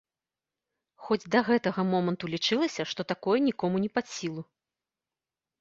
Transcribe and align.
Хоць 1.07 1.27
да 1.35 1.41
гэтага 1.49 1.85
моманту 1.91 2.29
лічылася, 2.35 2.87
што 2.95 3.01
такое 3.15 3.37
нікому 3.49 3.75
не 3.85 3.91
пад 3.99 4.05
сілу. 4.15 4.41